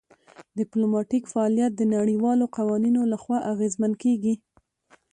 [0.59, 4.33] ډیپلوماتیک فعالیت د نړیوالو قوانینو لخوا اغیزمن کیږي